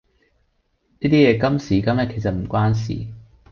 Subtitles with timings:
[0.97, 3.05] 呢啲嘢今時今日其實唔關事